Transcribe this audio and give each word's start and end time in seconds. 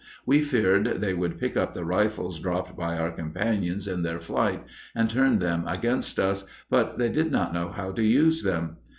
We 0.25 0.41
feared 0.41 0.99
they 0.99 1.13
would 1.13 1.37
pick 1.37 1.55
up 1.55 1.75
the 1.75 1.85
rifles 1.85 2.39
dropped 2.39 2.75
by 2.75 2.97
our 2.97 3.11
companions 3.11 3.87
in 3.87 4.01
their 4.01 4.17
flight 4.19 4.63
and 4.95 5.07
turn 5.07 5.37
them 5.37 5.63
against 5.67 6.17
us, 6.17 6.43
but 6.71 6.97
they 6.97 7.09
did 7.09 7.31
not 7.31 7.53
know 7.53 7.69
how 7.69 7.91
to 7.91 8.01
use 8.03 8.41
them. 8.41 8.77